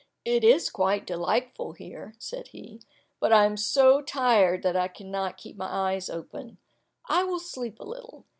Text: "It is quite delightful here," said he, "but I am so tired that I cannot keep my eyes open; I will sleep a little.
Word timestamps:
"It 0.25 0.43
is 0.43 0.71
quite 0.71 1.05
delightful 1.05 1.73
here," 1.73 2.15
said 2.17 2.47
he, 2.47 2.81
"but 3.19 3.31
I 3.31 3.45
am 3.45 3.55
so 3.55 4.01
tired 4.01 4.63
that 4.63 4.75
I 4.75 4.87
cannot 4.87 5.37
keep 5.37 5.55
my 5.57 5.67
eyes 5.69 6.09
open; 6.09 6.57
I 7.07 7.23
will 7.23 7.37
sleep 7.37 7.79
a 7.79 7.83
little. 7.83 8.25